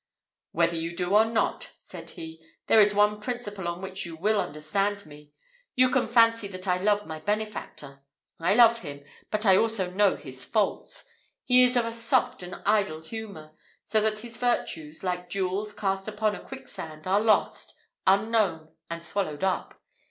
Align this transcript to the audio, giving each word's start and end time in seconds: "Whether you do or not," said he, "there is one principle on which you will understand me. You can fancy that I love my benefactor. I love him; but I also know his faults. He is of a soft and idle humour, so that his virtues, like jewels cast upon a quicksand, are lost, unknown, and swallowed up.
"Whether 0.51 0.77
you 0.77 0.95
do 0.95 1.13
or 1.15 1.25
not," 1.25 1.73
said 1.77 2.09
he, 2.09 2.43
"there 2.65 2.79
is 2.79 2.91
one 2.91 3.19
principle 3.21 3.67
on 3.67 3.83
which 3.83 4.03
you 4.03 4.15
will 4.15 4.41
understand 4.41 5.05
me. 5.05 5.31
You 5.75 5.91
can 5.91 6.07
fancy 6.07 6.47
that 6.47 6.67
I 6.67 6.77
love 6.79 7.05
my 7.05 7.19
benefactor. 7.19 8.01
I 8.39 8.55
love 8.55 8.79
him; 8.79 9.03
but 9.29 9.45
I 9.45 9.57
also 9.57 9.91
know 9.91 10.15
his 10.15 10.43
faults. 10.43 11.07
He 11.43 11.61
is 11.61 11.77
of 11.77 11.85
a 11.85 11.93
soft 11.93 12.41
and 12.41 12.63
idle 12.65 13.01
humour, 13.03 13.51
so 13.85 14.01
that 14.01 14.17
his 14.17 14.37
virtues, 14.37 15.03
like 15.03 15.29
jewels 15.29 15.71
cast 15.71 16.07
upon 16.07 16.33
a 16.33 16.43
quicksand, 16.43 17.05
are 17.05 17.21
lost, 17.21 17.75
unknown, 18.07 18.73
and 18.89 19.05
swallowed 19.05 19.43
up. 19.43 19.79